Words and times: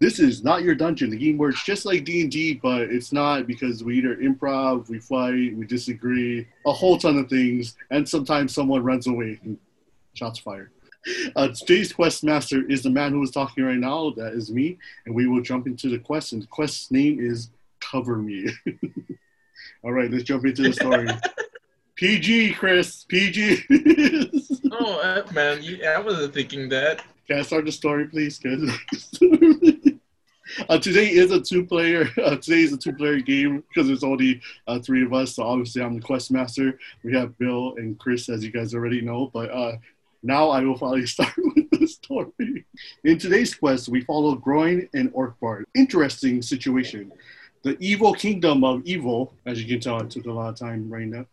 This 0.00 0.20
is 0.20 0.44
not 0.44 0.62
your 0.62 0.74
dungeon. 0.76 1.10
The 1.10 1.16
game 1.16 1.38
works 1.38 1.64
just 1.64 1.84
like 1.84 2.04
D 2.04 2.22
and 2.22 2.30
D, 2.30 2.54
but 2.54 2.82
it's 2.82 3.12
not 3.12 3.46
because 3.46 3.82
we 3.82 3.98
either 3.98 4.16
improv, 4.16 4.88
we 4.88 5.00
fight, 5.00 5.56
we 5.56 5.66
disagree, 5.66 6.46
a 6.66 6.72
whole 6.72 6.98
ton 6.98 7.18
of 7.18 7.28
things, 7.28 7.74
and 7.90 8.08
sometimes 8.08 8.54
someone 8.54 8.84
runs 8.84 9.08
away 9.08 9.40
and 9.42 9.58
shots 10.14 10.38
fired. 10.38 10.70
Uh, 11.36 11.48
today's 11.48 11.92
quest 11.92 12.22
master 12.22 12.64
is 12.70 12.82
the 12.82 12.90
man 12.90 13.12
who 13.12 13.22
is 13.22 13.30
talking 13.30 13.64
right 13.64 13.78
now. 13.78 14.10
That 14.16 14.34
is 14.34 14.50
me, 14.50 14.78
and 15.06 15.14
we 15.14 15.26
will 15.26 15.40
jump 15.40 15.66
into 15.66 15.88
the 15.88 15.98
quest. 15.98 16.32
And 16.32 16.42
the 16.42 16.46
quest's 16.46 16.90
name 16.90 17.18
is 17.20 17.50
Cover 17.80 18.16
Me. 18.16 18.48
All 19.84 19.92
right, 19.92 20.10
let's 20.10 20.24
jump 20.24 20.44
into 20.44 20.62
the 20.62 20.72
story. 20.72 21.08
PG, 21.96 22.54
Chris. 22.54 23.04
PG. 23.04 23.64
Oh, 24.80 25.24
man, 25.32 25.60
you, 25.60 25.84
I 25.84 25.98
wasn't 25.98 26.32
thinking 26.32 26.68
that. 26.68 27.02
Can 27.26 27.40
I 27.40 27.42
start 27.42 27.64
the 27.64 27.72
story, 27.72 28.06
please? 28.06 28.38
Can 28.38 28.70
uh, 30.68 30.78
today 30.78 31.08
is 31.10 31.30
a 31.30 31.40
two-player. 31.40 32.08
Uh, 32.28 32.36
today 32.36 32.60
is 32.60 32.72
a 32.72 32.76
two-player 32.76 33.20
game 33.20 33.62
because 33.68 33.86
there's 33.86 34.04
only 34.04 34.40
uh, 34.66 34.78
three 34.80 35.04
of 35.04 35.14
us. 35.14 35.36
So 35.36 35.44
obviously, 35.44 35.82
I'm 35.82 35.94
the 35.94 36.00
quest 36.00 36.30
master. 36.30 36.78
We 37.02 37.14
have 37.14 37.38
Bill 37.38 37.74
and 37.76 37.98
Chris, 37.98 38.28
as 38.28 38.44
you 38.44 38.50
guys 38.50 38.74
already 38.74 39.00
know. 39.00 39.30
But 39.32 39.50
uh, 39.50 39.76
now 40.22 40.50
I 40.50 40.60
will 40.62 40.76
finally 40.76 41.06
start 41.14 41.32
with 41.36 41.70
the 41.70 41.86
story. 41.86 42.66
In 43.04 43.18
today's 43.18 43.54
quest, 43.54 43.88
we 43.88 44.02
follow 44.02 44.34
Groin 44.34 44.88
and 44.94 45.10
Orc 45.14 45.38
Bard. 45.40 45.64
Interesting 45.74 46.42
situation. 46.42 47.12
The 47.62 47.76
evil 47.80 48.12
kingdom 48.12 48.62
of 48.64 48.82
evil, 48.84 49.32
as 49.46 49.62
you 49.62 49.68
can 49.68 49.80
tell, 49.80 50.00
it 50.00 50.10
took 50.10 50.26
a 50.26 50.32
lot 50.32 50.50
of 50.50 50.56
time 50.56 50.90
right 50.90 51.06
now. 51.06 51.24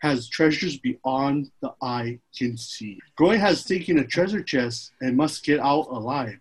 has 0.00 0.28
treasures 0.28 0.78
beyond 0.78 1.50
the 1.60 1.72
eye 1.82 2.18
can 2.36 2.56
see. 2.56 2.98
Groin 3.16 3.38
has 3.38 3.64
taken 3.64 3.98
a 3.98 4.06
treasure 4.06 4.42
chest 4.42 4.92
and 5.00 5.16
must 5.16 5.44
get 5.44 5.60
out 5.60 5.88
alive. 5.88 6.38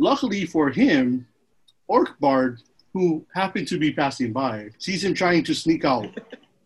Luckily 0.00 0.46
for 0.46 0.70
him, 0.70 1.26
Orc 1.86 2.18
Bard, 2.20 2.62
who 2.94 3.22
happened 3.34 3.68
to 3.68 3.78
be 3.78 3.92
passing 3.92 4.32
by, 4.32 4.70
sees 4.78 5.04
him 5.04 5.12
trying 5.12 5.44
to 5.44 5.54
sneak 5.54 5.84
out. 5.84 6.08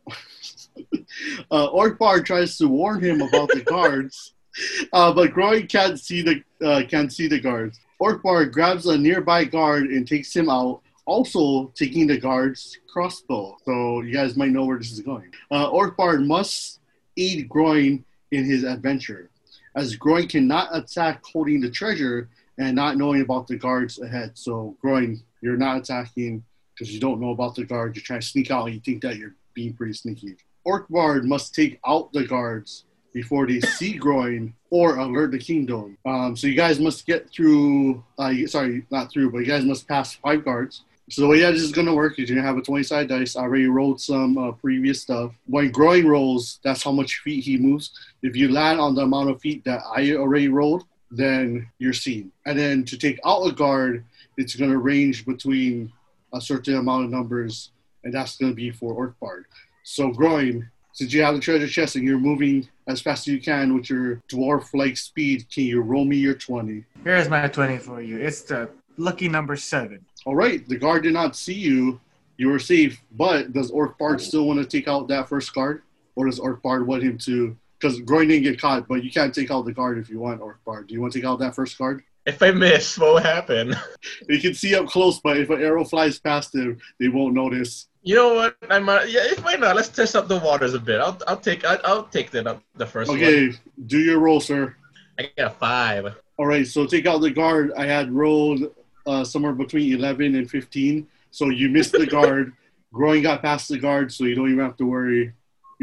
uh, 1.50 1.66
Orc 1.66 1.98
Bard 1.98 2.24
tries 2.24 2.56
to 2.58 2.68
warn 2.68 3.02
him 3.02 3.22
about 3.22 3.48
the 3.48 3.62
guards, 3.62 4.34
uh, 4.92 5.12
but 5.12 5.32
Groin 5.32 5.66
can't 5.66 5.98
see 5.98 6.22
the 6.22 6.44
uh, 6.64 6.82
can't 6.88 7.12
see 7.12 7.26
the 7.26 7.40
guards. 7.40 7.80
Orc 7.98 8.22
Bard 8.22 8.52
grabs 8.52 8.86
a 8.86 8.96
nearby 8.96 9.44
guard 9.44 9.90
and 9.90 10.06
takes 10.06 10.34
him 10.34 10.48
out, 10.48 10.82
also 11.04 11.72
taking 11.74 12.06
the 12.06 12.16
guard's 12.16 12.78
crossbow. 12.86 13.56
So 13.64 14.02
you 14.02 14.12
guys 14.12 14.36
might 14.36 14.52
know 14.52 14.64
where 14.64 14.78
this 14.78 14.92
is 14.92 15.00
going. 15.00 15.32
Uh, 15.50 15.70
Orc 15.70 15.96
Bard 15.96 16.24
must 16.24 16.78
aid 17.16 17.48
Groin 17.48 18.04
in 18.30 18.44
his 18.44 18.62
adventure, 18.62 19.28
as 19.74 19.96
Groin 19.96 20.28
cannot 20.28 20.68
attack 20.70 21.20
holding 21.24 21.60
the 21.60 21.70
treasure 21.70 22.28
and 22.58 22.76
not 22.76 22.96
knowing 22.96 23.20
about 23.20 23.46
the 23.46 23.56
guards 23.56 24.00
ahead. 24.00 24.32
So 24.34 24.76
Groin, 24.80 25.22
you're 25.40 25.56
not 25.56 25.78
attacking 25.78 26.44
because 26.74 26.92
you 26.92 27.00
don't 27.00 27.20
know 27.20 27.30
about 27.30 27.54
the 27.54 27.64
guard. 27.64 27.96
You're 27.96 28.02
trying 28.02 28.20
to 28.20 28.26
sneak 28.26 28.50
out 28.50 28.66
and 28.66 28.74
you 28.74 28.80
think 28.80 29.02
that 29.02 29.16
you're 29.16 29.34
being 29.54 29.74
pretty 29.74 29.92
sneaky. 29.92 30.36
Orc 30.64 30.88
Bard 30.88 31.24
must 31.24 31.54
take 31.54 31.78
out 31.86 32.12
the 32.12 32.24
guards 32.24 32.84
before 33.12 33.46
they 33.46 33.60
see 33.60 33.94
Groin 33.94 34.54
or 34.70 34.96
alert 34.96 35.30
the 35.30 35.38
kingdom. 35.38 35.96
Um, 36.04 36.36
so 36.36 36.46
you 36.46 36.56
guys 36.56 36.80
must 36.80 37.06
get 37.06 37.30
through, 37.30 38.02
uh, 38.18 38.32
sorry, 38.46 38.84
not 38.90 39.12
through, 39.12 39.30
but 39.30 39.38
you 39.38 39.46
guys 39.46 39.64
must 39.64 39.86
pass 39.86 40.14
five 40.14 40.44
guards. 40.44 40.82
So 41.10 41.22
the 41.22 41.28
way 41.28 41.40
that 41.40 41.52
this 41.52 41.62
is 41.62 41.70
going 41.70 41.86
to 41.86 41.94
work 41.94 42.18
is 42.18 42.28
you're 42.28 42.36
going 42.36 42.44
to 42.44 42.48
have 42.48 42.56
a 42.56 42.62
20 42.62 42.82
side 42.82 43.08
dice. 43.08 43.36
I 43.36 43.42
already 43.42 43.66
rolled 43.66 44.00
some 44.00 44.38
uh, 44.38 44.52
previous 44.52 45.02
stuff. 45.02 45.32
When 45.46 45.70
Groin 45.70 46.06
rolls, 46.06 46.60
that's 46.64 46.82
how 46.82 46.92
much 46.92 47.18
feet 47.18 47.44
he 47.44 47.58
moves. 47.58 47.92
If 48.22 48.34
you 48.34 48.50
land 48.50 48.80
on 48.80 48.94
the 48.94 49.02
amount 49.02 49.30
of 49.30 49.40
feet 49.40 49.64
that 49.64 49.82
I 49.94 50.14
already 50.14 50.48
rolled, 50.48 50.84
then 51.16 51.68
you're 51.78 51.92
seen. 51.92 52.32
And 52.46 52.58
then 52.58 52.84
to 52.84 52.96
take 52.96 53.18
out 53.24 53.46
a 53.46 53.52
guard, 53.52 54.04
it's 54.36 54.54
going 54.54 54.70
to 54.70 54.78
range 54.78 55.24
between 55.26 55.92
a 56.32 56.40
certain 56.40 56.76
amount 56.76 57.04
of 57.04 57.10
numbers, 57.10 57.70
and 58.02 58.12
that's 58.12 58.36
going 58.36 58.52
to 58.52 58.56
be 58.56 58.70
for 58.70 58.92
Orc 58.92 59.18
Bard. 59.20 59.46
So 59.84 60.10
Groin, 60.10 60.68
since 60.92 61.12
you 61.12 61.22
have 61.22 61.34
the 61.34 61.40
treasure 61.40 61.68
chest 61.68 61.96
and 61.96 62.04
you're 62.04 62.18
moving 62.18 62.68
as 62.86 63.00
fast 63.00 63.28
as 63.28 63.34
you 63.34 63.40
can 63.40 63.74
with 63.74 63.90
your 63.90 64.22
dwarf-like 64.28 64.96
speed, 64.96 65.46
can 65.52 65.64
you 65.64 65.80
roll 65.80 66.04
me 66.04 66.16
your 66.16 66.34
20? 66.34 66.84
Here's 67.02 67.28
my 67.28 67.48
20 67.48 67.78
for 67.78 68.00
you. 68.00 68.18
It's 68.18 68.42
the 68.42 68.70
lucky 68.96 69.28
number 69.28 69.56
seven. 69.56 70.04
All 70.24 70.34
right, 70.34 70.66
the 70.68 70.76
guard 70.76 71.02
did 71.02 71.12
not 71.12 71.36
see 71.36 71.54
you. 71.54 72.00
You 72.36 72.48
were 72.48 72.58
safe, 72.58 73.00
but 73.12 73.52
does 73.52 73.70
Orc 73.70 73.98
Bard 73.98 74.16
oh. 74.16 74.18
still 74.18 74.46
want 74.46 74.58
to 74.58 74.66
take 74.66 74.88
out 74.88 75.08
that 75.08 75.28
first 75.28 75.54
guard? 75.54 75.82
Or 76.16 76.26
does 76.26 76.38
Orc 76.38 76.62
Bard 76.62 76.86
want 76.86 77.02
him 77.02 77.18
to? 77.18 77.56
Because 77.84 78.00
Groin 78.00 78.28
didn't 78.28 78.44
get 78.44 78.58
caught, 78.58 78.88
but 78.88 79.04
you 79.04 79.10
can't 79.10 79.34
take 79.34 79.50
out 79.50 79.66
the 79.66 79.72
guard 79.72 79.98
if 79.98 80.08
you 80.08 80.18
want 80.18 80.40
Orc 80.40 80.64
Bard. 80.64 80.86
Do 80.86 80.94
you 80.94 81.02
want 81.02 81.12
to 81.12 81.18
take 81.18 81.26
out 81.28 81.38
that 81.40 81.54
first 81.54 81.76
guard? 81.76 82.02
If 82.24 82.42
I 82.42 82.50
miss, 82.50 82.96
what 82.98 83.12
will 83.14 83.20
happen? 83.20 83.76
You 84.28 84.40
can 84.40 84.54
see 84.54 84.74
up 84.74 84.86
close, 84.86 85.20
but 85.20 85.36
if 85.36 85.50
an 85.50 85.60
arrow 85.60 85.84
flies 85.84 86.18
past 86.18 86.54
him, 86.54 86.78
they 86.98 87.08
won't 87.08 87.34
notice. 87.34 87.88
You 88.02 88.14
know 88.14 88.34
what? 88.34 88.56
I 88.70 88.78
might. 88.78 89.10
Yeah, 89.10 89.20
why 89.42 89.56
not? 89.56 89.76
Let's 89.76 89.90
test 89.90 90.16
up 90.16 90.28
the 90.28 90.38
waters 90.38 90.72
a 90.72 90.78
bit. 90.78 90.98
I'll, 90.98 91.18
I'll 91.28 91.36
take. 91.36 91.62
I'll, 91.66 91.78
I'll 91.84 92.02
take 92.04 92.30
the 92.30 92.58
the 92.76 92.86
first 92.86 93.10
Okay, 93.10 93.48
one. 93.48 93.58
do 93.86 93.98
your 93.98 94.18
roll, 94.18 94.40
sir. 94.40 94.74
I 95.18 95.28
got 95.36 95.52
a 95.52 95.54
five. 95.54 96.14
All 96.38 96.46
right, 96.46 96.66
so 96.66 96.86
take 96.86 97.04
out 97.06 97.20
the 97.20 97.30
guard. 97.30 97.72
I 97.76 97.84
had 97.84 98.10
rolled 98.10 98.62
uh, 99.06 99.24
somewhere 99.24 99.52
between 99.52 99.92
11 99.94 100.34
and 100.34 100.50
15. 100.50 101.06
So 101.32 101.50
you 101.50 101.68
missed 101.68 101.92
the 101.92 102.06
guard. 102.16 102.54
Groin 102.94 103.22
got 103.22 103.42
past 103.42 103.68
the 103.68 103.78
guard, 103.78 104.10
so 104.10 104.24
you 104.24 104.34
don't 104.34 104.48
even 104.50 104.64
have 104.64 104.76
to 104.78 104.86
worry. 104.86 105.34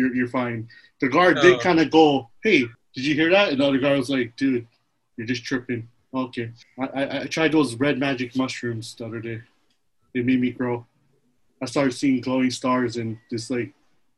You're, 0.01 0.15
you're 0.15 0.27
fine. 0.27 0.67
The 0.99 1.09
guard 1.09 1.37
did 1.41 1.55
Oh. 1.55 1.59
kind 1.59 1.79
of 1.79 1.91
go, 1.91 2.29
hey, 2.43 2.61
did 2.95 3.05
you 3.05 3.13
hear 3.13 3.29
that? 3.29 3.49
And 3.49 3.59
the 3.61 3.65
other 3.67 3.77
guard 3.77 3.97
was 3.99 4.09
like, 4.09 4.35
dude, 4.35 4.65
you're 5.15 5.27
just 5.27 5.43
tripping. 5.45 5.87
Okay. 6.13 6.51
I, 6.79 6.85
I, 6.87 7.21
I 7.21 7.25
tried 7.25 7.51
those 7.51 7.75
red 7.75 7.99
magic 7.99 8.35
mushrooms 8.35 8.95
the 8.95 9.05
other 9.05 9.19
day. 9.19 9.41
They 10.13 10.21
made 10.21 10.41
me 10.41 10.49
grow. 10.51 10.85
I 11.61 11.67
started 11.67 11.91
seeing 11.93 12.19
glowing 12.21 12.49
stars 12.49 12.97
and 12.97 13.17
this 13.29 13.49
like 13.51 13.71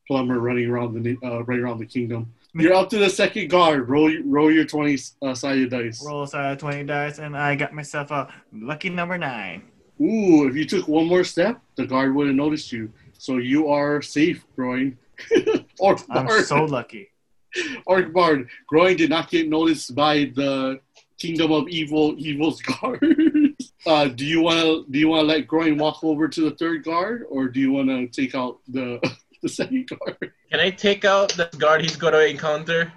plumber 0.07 0.39
running 0.39 0.69
around 0.69 0.93
the 1.03 1.17
uh, 1.23 1.43
right 1.43 1.59
around 1.59 1.79
the 1.79 1.85
kingdom. 1.85 2.33
You're 2.55 2.73
up 2.73 2.89
to 2.91 2.97
the 2.99 3.09
second 3.09 3.49
guard. 3.49 3.89
Roll 3.89 4.11
roll 4.25 4.51
your 4.51 4.63
20 4.65 4.97
uh, 5.21 5.35
sided 5.35 5.69
dice. 5.71 6.03
Roll 6.05 6.25
side 6.25 6.53
of 6.53 6.57
20 6.59 6.83
dice, 6.85 7.19
and 7.19 7.35
I 7.35 7.55
got 7.55 7.73
myself 7.73 8.11
a 8.11 8.33
lucky 8.53 8.89
number 8.89 9.17
nine. 9.17 9.63
Ooh, 10.01 10.47
if 10.47 10.55
you 10.55 10.65
took 10.65 10.87
one 10.87 11.07
more 11.07 11.23
step, 11.23 11.59
the 11.75 11.85
guard 11.85 12.15
would 12.15 12.27
have 12.27 12.35
noticed 12.35 12.71
you. 12.71 12.91
So 13.17 13.37
you 13.37 13.67
are 13.69 14.01
safe, 14.01 14.45
Groin. 14.55 14.97
or 15.79 15.97
I'm 16.09 16.25
Bard. 16.27 16.45
so 16.45 16.63
lucky. 16.65 17.09
Orc 17.85 18.11
Bard. 18.13 18.49
Groin 18.67 18.97
did 18.97 19.09
not 19.09 19.29
get 19.29 19.47
noticed 19.49 19.93
by 19.95 20.31
the 20.35 20.79
Kingdom 21.19 21.51
of 21.51 21.67
Evil 21.69 22.15
Evil's 22.17 22.61
guard. 22.61 22.99
uh, 23.85 24.07
do 24.07 24.25
you 24.25 24.41
want 24.41 24.59
to 24.59 24.85
do 24.91 24.99
you 24.99 25.07
want 25.07 25.21
to 25.21 25.27
let 25.27 25.47
Groin 25.47 25.77
walk 25.77 26.03
over 26.03 26.27
to 26.27 26.41
the 26.49 26.55
third 26.55 26.83
guard, 26.83 27.25
or 27.29 27.47
do 27.47 27.59
you 27.59 27.71
want 27.71 27.89
to 27.89 28.07
take 28.07 28.35
out 28.35 28.59
the 28.67 28.99
the 29.41 29.49
second 29.49 29.87
guard? 29.89 30.31
Can 30.51 30.59
I 30.59 30.69
take 30.69 31.05
out 31.05 31.29
the 31.33 31.49
guard 31.57 31.81
he's 31.81 31.95
going 31.95 32.13
to 32.13 32.27
encounter? 32.27 32.91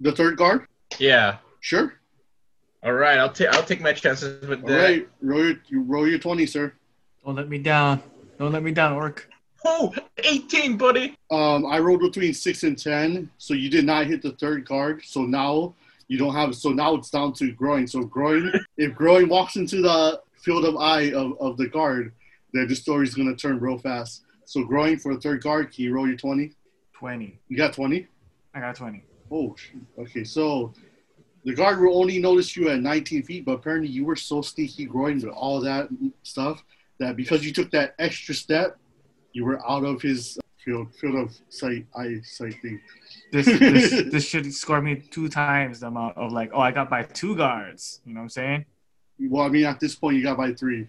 The 0.00 0.12
third 0.12 0.36
guard? 0.36 0.66
Yeah. 0.98 1.38
Sure. 1.60 1.94
All 2.82 2.92
right. 2.92 3.18
I'll 3.18 3.32
take. 3.32 3.48
I'll 3.48 3.62
take 3.62 3.80
my 3.80 3.92
chances 3.92 4.46
with 4.46 4.62
All 4.62 4.68
that. 4.68 4.82
right. 4.82 5.08
Roll 5.22 5.44
your 5.44 5.56
you 5.68 5.82
roll 5.82 6.06
your 6.06 6.18
twenty, 6.18 6.46
sir. 6.46 6.72
Don't 7.24 7.36
let 7.36 7.48
me 7.48 7.58
down. 7.58 8.02
Don't 8.38 8.52
let 8.52 8.62
me 8.62 8.72
down, 8.72 8.92
Orc. 8.92 9.28
Oh, 9.64 9.94
18, 10.18 10.76
buddy. 10.76 11.16
Um, 11.30 11.64
I 11.66 11.78
rolled 11.78 12.00
between 12.00 12.34
six 12.34 12.62
and 12.64 12.78
ten, 12.78 13.30
so 13.38 13.54
you 13.54 13.70
did 13.70 13.84
not 13.84 14.06
hit 14.06 14.22
the 14.22 14.32
third 14.32 14.66
guard. 14.66 15.02
So 15.04 15.22
now 15.22 15.74
you 16.08 16.18
don't 16.18 16.34
have. 16.34 16.54
So 16.54 16.70
now 16.70 16.94
it's 16.94 17.10
down 17.10 17.32
to 17.34 17.50
Groin. 17.52 17.86
So 17.86 18.02
Groin, 18.02 18.52
if 18.76 18.94
Groin 18.94 19.28
walks 19.28 19.56
into 19.56 19.80
the 19.80 20.20
field 20.36 20.64
of 20.64 20.76
eye 20.76 21.12
of, 21.12 21.40
of 21.40 21.56
the 21.56 21.66
guard, 21.66 22.12
then 22.52 22.68
the 22.68 22.76
story's 22.76 23.14
gonna 23.14 23.34
turn 23.34 23.58
real 23.58 23.78
fast. 23.78 24.22
So 24.44 24.64
Groin 24.64 24.98
for 24.98 25.14
the 25.14 25.20
third 25.20 25.42
guard, 25.42 25.72
can 25.72 25.84
you 25.84 25.94
roll 25.94 26.06
your 26.06 26.16
twenty? 26.16 26.52
20. 26.92 27.38
You 27.48 27.56
got 27.56 27.72
twenty. 27.72 28.06
I 28.54 28.60
got 28.60 28.76
20. 28.76 29.02
Oh, 29.32 29.56
okay. 29.98 30.22
So 30.22 30.72
the 31.44 31.54
guard 31.54 31.80
will 31.80 31.98
only 31.98 32.20
notice 32.20 32.56
you 32.56 32.68
at 32.68 32.80
19 32.80 33.24
feet, 33.24 33.44
but 33.44 33.52
apparently 33.52 33.88
you 33.88 34.04
were 34.04 34.16
so 34.16 34.42
sneaky, 34.42 34.86
Groin, 34.86 35.16
with 35.16 35.26
all 35.26 35.60
that 35.60 35.88
stuff 36.22 36.62
that 36.98 37.16
because 37.16 37.44
you 37.44 37.52
took 37.52 37.70
that 37.72 37.94
extra 37.98 38.34
step, 38.34 38.78
you 39.34 39.44
were 39.44 39.60
out 39.68 39.84
of 39.84 40.00
his 40.00 40.38
field 40.64 40.94
field 40.94 41.16
of 41.16 41.36
sight, 41.50 41.84
eyesight 41.94 42.54
thing. 42.62 42.80
This, 43.32 43.44
this 43.46 43.90
this 44.12 44.24
should 44.26 44.50
score 44.54 44.80
me 44.80 44.96
two 45.10 45.28
times 45.28 45.80
the 45.80 45.88
amount 45.88 46.16
of 46.16 46.32
like, 46.32 46.50
oh, 46.54 46.60
I 46.60 46.70
got 46.70 46.88
by 46.88 47.02
two 47.02 47.36
guards. 47.36 48.00
You 48.06 48.14
know 48.14 48.20
what 48.20 48.24
I'm 48.24 48.28
saying? 48.30 48.64
Well, 49.20 49.44
I 49.44 49.48
mean, 49.48 49.64
at 49.66 49.78
this 49.80 49.94
point, 49.94 50.16
you 50.16 50.22
got 50.22 50.38
by 50.38 50.52
three. 50.54 50.88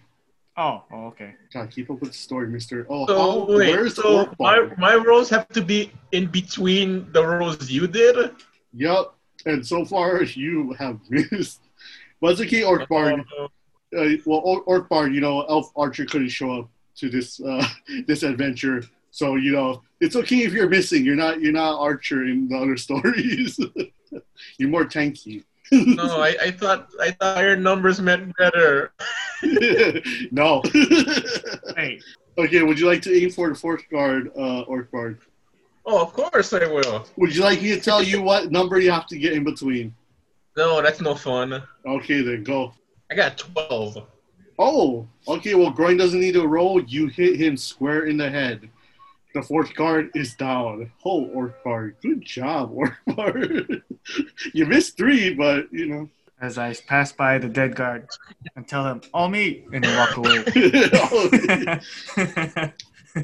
Oh, 0.56 0.84
oh 0.90 1.06
okay. 1.08 1.34
God, 1.52 1.70
keep 1.70 1.90
up 1.90 2.00
with 2.00 2.12
the 2.12 2.16
story, 2.16 2.48
Mister. 2.48 2.86
Oh, 2.88 3.06
So 3.06 3.18
how, 3.18 3.44
wait. 3.46 3.68
where's 3.76 3.96
So 3.96 4.20
orc 4.20 4.28
my 4.40 4.56
bar? 4.60 4.74
my 4.78 4.94
rolls 4.94 5.28
have 5.28 5.48
to 5.48 5.60
be 5.62 5.92
in 6.12 6.26
between 6.26 7.12
the 7.12 7.24
rolls 7.26 7.68
you 7.70 7.86
did. 7.86 8.30
Yep. 8.72 9.12
And 9.44 9.66
so 9.66 9.84
far, 9.84 10.22
you 10.44 10.72
have 10.78 10.98
missed. 11.10 11.60
But 12.20 12.32
it's 12.32 12.40
okay, 12.40 12.62
Orc 12.62 12.88
Bard. 12.88 13.20
Uh, 13.38 13.48
Uh, 13.96 14.16
well, 14.26 14.40
Or- 14.44 14.62
Orc 14.62 14.88
Bard, 14.88 15.14
you 15.14 15.20
know, 15.20 15.42
Elf 15.42 15.70
Archer 15.76 16.04
couldn't 16.06 16.28
show 16.30 16.50
up 16.58 16.70
to 16.96 17.08
this 17.08 17.40
uh, 17.40 17.66
this 18.06 18.22
adventure, 18.22 18.82
so 19.10 19.36
you 19.36 19.52
know 19.52 19.82
it's 20.00 20.16
okay 20.16 20.42
if 20.42 20.52
you're 20.52 20.68
missing. 20.68 21.04
You're 21.04 21.16
not 21.16 21.40
you're 21.40 21.52
not 21.52 21.80
Archer 21.80 22.24
in 22.24 22.48
the 22.48 22.56
other 22.56 22.76
stories. 22.86 23.58
you're 24.58 24.68
more 24.68 24.84
tanky. 24.84 25.44
no, 25.72 26.20
I, 26.20 26.36
I 26.40 26.50
thought 26.52 26.88
I 27.00 27.10
thought 27.10 27.36
higher 27.36 27.56
numbers 27.56 28.00
meant 28.00 28.36
better. 28.36 28.92
no. 30.30 30.62
Hey, 31.76 32.00
okay, 32.38 32.62
would 32.62 32.78
you 32.78 32.86
like 32.86 33.02
to 33.02 33.12
aim 33.12 33.30
for 33.30 33.48
the 33.48 33.54
fourth 33.54 33.82
guard, 33.90 34.30
uh, 34.38 34.60
Orc 34.62 34.90
Bard? 34.92 35.18
Oh, 35.84 36.02
of 36.02 36.12
course 36.12 36.52
I 36.52 36.66
will. 36.66 37.06
Would 37.16 37.34
you 37.34 37.42
like 37.42 37.62
me 37.62 37.70
to 37.70 37.80
tell 37.80 38.02
you 38.02 38.22
what 38.22 38.50
number 38.50 38.80
you 38.80 38.90
have 38.90 39.06
to 39.06 39.18
get 39.18 39.32
in 39.32 39.44
between? 39.44 39.94
No, 40.56 40.82
that's 40.82 41.00
no 41.00 41.14
fun. 41.14 41.62
Okay, 41.86 42.22
then 42.22 42.42
go. 42.42 42.72
I 43.10 43.14
got 43.14 43.38
12. 43.38 44.04
Oh, 44.58 45.06
okay. 45.28 45.54
Well, 45.54 45.70
Groin 45.70 45.96
doesn't 45.96 46.20
need 46.20 46.34
to 46.34 46.46
roll. 46.46 46.82
You 46.82 47.08
hit 47.08 47.36
him 47.36 47.56
square 47.56 48.06
in 48.06 48.16
the 48.16 48.30
head. 48.30 48.68
The 49.34 49.42
fourth 49.42 49.74
guard 49.74 50.10
is 50.14 50.34
down. 50.34 50.90
Oh, 51.04 51.26
Orc 51.26 51.62
Bard. 51.62 51.96
Good 52.00 52.24
job, 52.24 52.70
Orc 52.72 52.94
Bard. 53.06 53.82
you 54.54 54.64
missed 54.64 54.96
three, 54.96 55.34
but, 55.34 55.70
you 55.70 55.86
know. 55.86 56.08
as 56.40 56.56
I 56.56 56.72
pass 56.72 57.12
by 57.12 57.36
the 57.36 57.48
dead 57.48 57.74
guard 57.74 58.08
and 58.56 58.66
tell 58.66 58.86
him, 58.86 59.02
all 59.12 59.28
me, 59.28 59.66
and 59.74 59.84
then 59.84 59.96
walk 59.98 60.16
away. 60.16 60.42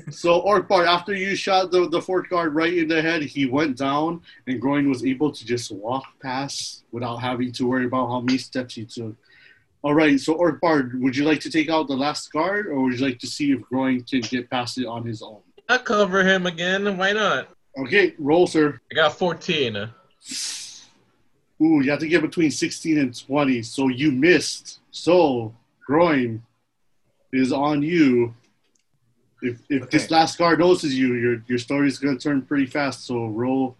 so, 0.10 0.40
Orc 0.40 0.68
Bard, 0.68 0.86
after 0.86 1.14
you 1.14 1.34
shot 1.34 1.70
the, 1.70 1.88
the 1.88 2.02
fourth 2.02 2.28
guard 2.28 2.54
right 2.54 2.76
in 2.76 2.88
the 2.88 3.00
head, 3.00 3.22
he 3.22 3.46
went 3.46 3.78
down, 3.78 4.20
and 4.46 4.60
Groin 4.60 4.90
was 4.90 5.06
able 5.06 5.32
to 5.32 5.46
just 5.46 5.72
walk 5.72 6.04
past 6.20 6.84
without 6.92 7.16
having 7.16 7.52
to 7.52 7.66
worry 7.66 7.86
about 7.86 8.08
how 8.08 8.20
many 8.20 8.36
steps 8.36 8.74
he 8.74 8.84
took. 8.84 9.16
All 9.84 9.94
right, 9.94 10.18
so 10.18 10.34
Orc 10.34 10.60
Bard, 10.60 11.00
would 11.02 11.16
you 11.16 11.24
like 11.24 11.40
to 11.40 11.50
take 11.50 11.68
out 11.68 11.88
the 11.88 11.96
last 11.96 12.32
guard, 12.32 12.68
or 12.68 12.82
would 12.82 12.98
you 12.98 13.04
like 13.04 13.18
to 13.18 13.26
see 13.26 13.50
if 13.50 13.62
Groin 13.62 14.04
can 14.04 14.20
get 14.20 14.48
past 14.48 14.78
it 14.78 14.86
on 14.86 15.04
his 15.04 15.22
own? 15.22 15.40
I 15.68 15.78
cover 15.78 16.22
him 16.22 16.46
again. 16.46 16.96
Why 16.96 17.12
not? 17.12 17.48
Okay, 17.76 18.14
roll, 18.18 18.46
sir. 18.46 18.80
I 18.92 18.94
got 18.94 19.18
14. 19.18 19.76
Ooh, 21.60 21.80
you 21.80 21.90
have 21.90 21.98
to 21.98 22.06
get 22.06 22.22
between 22.22 22.52
16 22.52 22.98
and 22.98 23.26
20, 23.26 23.62
so 23.62 23.88
you 23.88 24.12
missed. 24.12 24.80
So, 24.92 25.52
Groin 25.84 26.42
is 27.32 27.52
on 27.52 27.82
you. 27.82 28.34
If, 29.40 29.60
if 29.68 29.90
this 29.90 30.10
last 30.12 30.38
guard 30.38 30.60
notices 30.60 30.96
you, 30.96 31.14
your 31.14 31.42
your 31.48 31.58
story 31.58 31.88
is 31.88 31.98
going 31.98 32.16
to 32.16 32.22
turn 32.22 32.42
pretty 32.42 32.66
fast. 32.66 33.06
So 33.06 33.26
roll, 33.26 33.76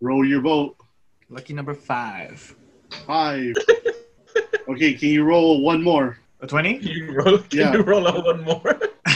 roll 0.00 0.26
your 0.26 0.40
vote. 0.40 0.76
Lucky 1.28 1.54
number 1.54 1.74
five. 1.74 2.56
Five. 3.06 3.54
okay, 4.68 4.94
can 4.94 5.08
you 5.08 5.24
roll 5.24 5.62
one 5.62 5.82
more? 5.82 6.18
A 6.40 6.46
20? 6.46 6.78
You 6.78 7.12
roll, 7.12 7.38
can 7.38 7.58
Yeah. 7.58 7.72
you 7.72 7.82
roll 7.82 8.06
out 8.08 8.24
one 8.24 8.42
more? 8.44 8.78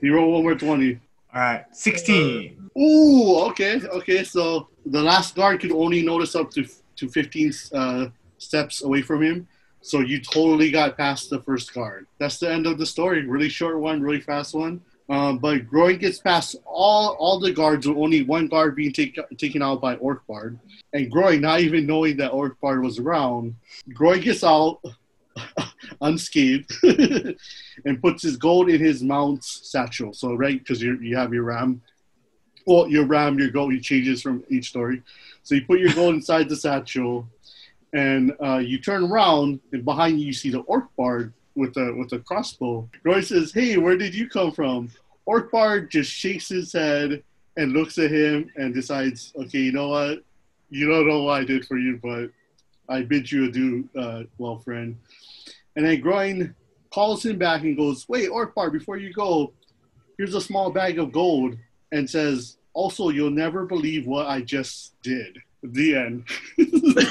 You 0.00 0.16
roll 0.16 0.32
one 0.32 0.42
more 0.42 0.56
20. 0.56 0.98
All 1.32 1.40
right, 1.40 1.64
16. 1.70 2.70
Ooh, 2.76 3.36
okay, 3.50 3.80
okay. 3.86 4.24
So 4.24 4.66
the 4.84 5.00
last 5.00 5.36
guard 5.36 5.60
could 5.60 5.70
only 5.70 6.02
notice 6.02 6.34
up 6.34 6.50
to 6.52 6.66
to 6.96 7.08
15 7.08 7.52
uh, 7.72 8.06
steps 8.38 8.82
away 8.82 9.00
from 9.02 9.22
him. 9.22 9.46
So 9.80 10.00
you 10.00 10.20
totally 10.20 10.72
got 10.72 10.96
past 10.96 11.30
the 11.30 11.40
first 11.40 11.72
guard. 11.72 12.06
That's 12.18 12.38
the 12.38 12.52
end 12.52 12.66
of 12.66 12.78
the 12.78 12.86
story. 12.86 13.24
Really 13.26 13.48
short 13.48 13.78
one, 13.78 14.02
really 14.02 14.20
fast 14.20 14.54
one. 14.56 14.80
Um, 15.12 15.38
but 15.38 15.68
Groin 15.68 15.98
gets 15.98 16.18
past 16.18 16.56
all 16.64 17.16
all 17.18 17.38
the 17.38 17.52
guards, 17.52 17.86
with 17.86 17.98
only 17.98 18.22
one 18.22 18.48
guard 18.48 18.74
being 18.74 18.92
take, 18.92 19.18
taken 19.36 19.60
out 19.62 19.80
by 19.82 19.96
Orc 19.96 20.26
Bard. 20.26 20.58
And 20.94 21.10
Groin, 21.10 21.42
not 21.42 21.60
even 21.60 21.86
knowing 21.86 22.16
that 22.16 22.30
Orc 22.30 22.58
Bard 22.60 22.82
was 22.82 22.98
around, 22.98 23.54
Groin 23.92 24.20
gets 24.20 24.42
out 24.42 24.80
unscathed 26.00 26.72
and 27.84 28.00
puts 28.00 28.22
his 28.22 28.38
gold 28.38 28.70
in 28.70 28.80
his 28.80 29.02
mount's 29.02 29.70
satchel. 29.70 30.14
So 30.14 30.34
right, 30.34 30.58
because 30.58 30.80
you 30.80 31.14
have 31.16 31.34
your 31.34 31.44
ram 31.44 31.82
well, 32.66 32.88
your 32.88 33.04
ram, 33.04 33.38
your 33.38 33.50
it 33.72 33.82
changes 33.82 34.22
from 34.22 34.44
each 34.48 34.68
story. 34.68 35.02
So 35.42 35.54
you 35.54 35.64
put 35.64 35.80
your 35.80 35.92
gold 35.92 36.14
inside 36.14 36.48
the 36.48 36.56
satchel, 36.56 37.28
and 37.92 38.32
uh, 38.42 38.58
you 38.58 38.78
turn 38.78 39.04
around, 39.04 39.60
and 39.72 39.84
behind 39.84 40.20
you, 40.20 40.26
you 40.26 40.32
see 40.32 40.50
the 40.50 40.60
orc 40.60 40.94
bard 40.96 41.32
with 41.54 41.76
a 41.76 41.92
with 41.92 42.12
a 42.12 42.18
crossbow. 42.20 42.88
Roy 43.04 43.20
says, 43.20 43.52
"Hey, 43.52 43.76
where 43.76 43.96
did 43.96 44.14
you 44.14 44.28
come 44.28 44.52
from?" 44.52 44.90
Orc 45.26 45.50
bard 45.50 45.90
just 45.90 46.10
shakes 46.10 46.48
his 46.48 46.72
head 46.72 47.22
and 47.56 47.72
looks 47.72 47.98
at 47.98 48.10
him 48.10 48.50
and 48.56 48.74
decides, 48.74 49.32
"Okay, 49.36 49.60
you 49.60 49.72
know 49.72 49.88
what? 49.88 50.24
You 50.70 50.88
don't 50.88 51.06
know 51.06 51.24
what 51.24 51.40
I 51.40 51.44
did 51.44 51.66
for 51.66 51.78
you, 51.78 52.00
but 52.02 52.30
I 52.88 53.02
bid 53.02 53.30
you 53.30 53.46
adieu, 53.46 53.88
uh, 53.96 54.24
well, 54.38 54.58
friend." 54.58 54.96
And 55.76 55.86
then 55.86 56.00
Groin 56.00 56.54
calls 56.90 57.24
him 57.24 57.38
back 57.38 57.62
and 57.62 57.76
goes, 57.76 58.08
"Wait, 58.08 58.28
orc 58.28 58.54
bard, 58.54 58.72
before 58.72 58.96
you 58.96 59.12
go, 59.12 59.52
here's 60.18 60.34
a 60.34 60.40
small 60.40 60.70
bag 60.70 60.98
of 60.98 61.12
gold." 61.12 61.56
and 61.92 62.08
says, 62.08 62.56
"Also, 62.72 63.10
you'll 63.10 63.30
never 63.30 63.66
believe 63.66 64.06
what 64.06 64.26
I 64.26 64.40
just 64.40 64.94
did." 65.02 65.38
The 65.62 65.94
end. 65.94 66.24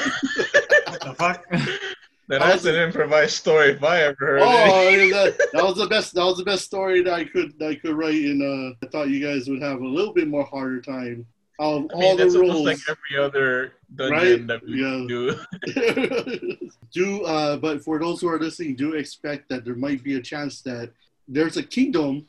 What 0.92 1.00
the 1.02 1.16
fuck? 1.16 1.46
That 2.32 2.54
was 2.54 2.66
an 2.66 2.76
improvised 2.76 3.36
story 3.36 3.72
if 3.72 3.84
I 3.84 4.04
ever 4.04 4.16
heard 4.20 4.42
oh, 4.42 4.90
it. 4.90 5.12
that, 5.12 5.50
that 5.52 5.64
was 5.64 5.76
the 5.76 5.88
best. 5.88 6.14
That 6.14 6.24
was 6.24 6.38
the 6.38 6.46
best 6.46 6.64
story 6.64 7.04
that 7.04 7.14
I 7.14 7.26
could 7.26 7.60
that 7.60 7.68
I 7.70 7.76
could 7.76 7.94
write. 7.94 8.16
And 8.24 8.42
uh, 8.42 8.76
I 8.82 8.90
thought 8.90 9.10
you 9.10 9.20
guys 9.20 9.50
would 9.50 9.62
have 9.62 9.82
a 9.82 9.88
little 9.88 10.14
bit 10.14 10.30
more 10.30 10.46
harder 10.46 10.82
time. 10.82 11.26
Of 11.60 11.84
I 11.92 11.94
all 11.94 12.00
mean, 12.00 12.18
that's 12.18 12.34
the 12.34 12.40
almost 12.40 12.56
rules, 12.56 12.66
like 12.66 12.78
every 12.90 13.24
other 13.24 13.74
dungeon 13.96 14.18
Right? 14.18 14.48
that 14.48 14.64
we 14.66 14.82
Yeah. 14.82 15.06
do. 15.08 16.70
do 16.94 17.24
uh, 17.24 17.58
but 17.58 17.84
for 17.84 18.00
those 18.00 18.22
who 18.22 18.30
are 18.30 18.40
listening, 18.40 18.76
do 18.76 18.94
expect 18.94 19.50
that 19.50 19.66
there 19.66 19.76
might 19.76 20.02
be 20.02 20.16
a 20.16 20.22
chance 20.22 20.62
that 20.62 20.92
there's 21.28 21.58
a 21.58 21.64
kingdom. 21.64 22.26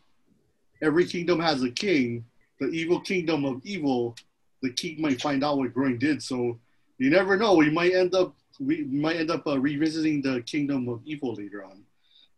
Every 0.82 1.06
kingdom 1.06 1.38
has 1.38 1.62
a 1.62 1.70
king. 1.70 2.24
The 2.58 2.66
evil 2.68 3.00
kingdom 3.00 3.44
of 3.44 3.60
evil. 3.64 4.16
The 4.62 4.72
king 4.72 5.00
might 5.00 5.22
find 5.22 5.44
out 5.44 5.58
what 5.58 5.72
Groin 5.72 5.98
did. 5.98 6.22
So 6.22 6.58
you 6.98 7.08
never 7.08 7.36
know. 7.36 7.54
We 7.54 7.70
might 7.70 7.94
end 7.94 8.14
up 8.14 8.34
we 8.60 8.84
might 8.84 9.16
end 9.16 9.30
up 9.30 9.46
uh, 9.46 9.58
revisiting 9.58 10.22
the 10.22 10.42
kingdom 10.42 10.88
of 10.88 11.00
evil 11.04 11.34
later 11.34 11.64
on. 11.64 11.82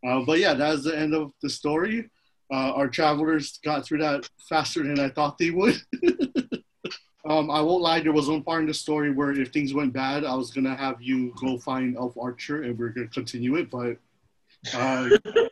Uh, 0.07 0.25
but 0.25 0.39
yeah, 0.39 0.55
that's 0.55 0.85
the 0.85 0.97
end 0.97 1.15
of 1.15 1.33
the 1.43 1.49
story. 1.49 2.11
Uh, 2.53 2.73
our 2.73 2.89
travelers 2.89 3.59
got 3.65 3.85
through 3.85 3.99
that 3.99 4.29
faster 4.49 4.83
than 4.83 5.01
I 5.01 5.09
thought 5.09 5.39
they 5.39 5.51
would. 5.51 5.81
Um, 7.27 7.51
I 7.51 7.61
won't 7.63 7.83
lie. 7.83 8.01
There 8.01 8.13
was 8.13 8.29
one 8.29 8.43
part 8.43 8.61
in 8.61 8.67
the 8.67 8.75
story 8.75 9.11
where 9.11 9.33
if 9.33 9.51
things 9.51 9.73
went 9.73 9.95
bad, 9.95 10.25
I 10.25 10.35
was 10.35 10.51
gonna 10.51 10.77
have 10.77 11.01
you 11.01 11.33
go 11.41 11.59
find 11.59 11.97
Elf 11.97 12.17
Archer, 12.19 12.65
and 12.65 12.79
we're 12.79 12.91
gonna 12.91 13.09
continue 13.09 13.57
it. 13.57 13.71
But 13.71 13.97
uh, 14.75 15.09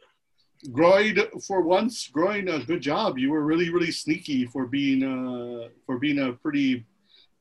Groin, 0.72 1.16
for 1.46 1.62
once, 1.62 2.08
Groin, 2.08 2.48
uh, 2.48 2.58
good 2.66 2.82
job. 2.82 3.18
You 3.18 3.30
were 3.30 3.42
really, 3.42 3.70
really 3.70 3.90
sneaky 3.90 4.44
for 4.44 4.66
being 4.66 5.02
uh, 5.02 5.68
for 5.86 5.98
being 5.98 6.18
a 6.18 6.32
pretty 6.34 6.84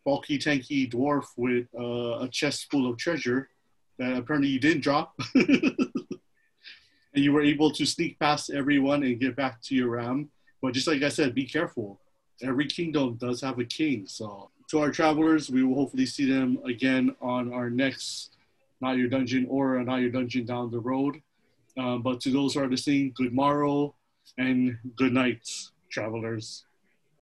bulky, 0.05 0.37
tanky 0.37 0.91
dwarf 0.91 1.25
with 1.37 1.67
uh, 1.77 2.23
a 2.23 2.29
chest 2.29 2.69
full 2.71 2.89
of 2.89 2.97
treasure 2.97 3.49
that 3.97 4.17
apparently 4.17 4.49
you 4.49 4.59
didn't 4.59 4.81
drop. 4.81 5.13
and 5.35 7.23
you 7.23 7.33
were 7.33 7.41
able 7.43 7.71
to 7.71 7.85
sneak 7.85 8.17
past 8.19 8.49
everyone 8.49 9.03
and 9.03 9.19
get 9.19 9.35
back 9.35 9.61
to 9.63 9.75
your 9.75 9.89
ram. 9.89 10.29
But 10.61 10.73
just 10.73 10.87
like 10.87 11.03
I 11.03 11.09
said, 11.09 11.35
be 11.35 11.45
careful 11.45 11.99
every 12.43 12.65
kingdom 12.65 13.15
does 13.15 13.41
have 13.41 13.59
a 13.59 13.65
king. 13.65 14.05
So 14.07 14.49
to 14.69 14.79
our 14.79 14.91
travelers, 14.91 15.49
we 15.49 15.63
will 15.63 15.75
hopefully 15.75 16.05
see 16.05 16.29
them 16.29 16.59
again 16.65 17.15
on 17.21 17.53
our 17.53 17.69
next 17.69 18.37
Not 18.79 18.97
Your 18.97 19.07
Dungeon 19.07 19.45
or 19.49 19.81
Not 19.83 19.97
Your 19.97 20.09
Dungeon 20.09 20.45
down 20.45 20.71
the 20.71 20.79
road. 20.79 21.21
Um, 21.77 22.01
but 22.01 22.19
to 22.21 22.31
those 22.31 22.53
who 22.53 22.61
are 22.61 22.69
listening, 22.69 23.13
good 23.15 23.33
morrow 23.33 23.95
and 24.37 24.77
good 24.95 25.13
night, 25.13 25.47
travelers. 25.89 26.65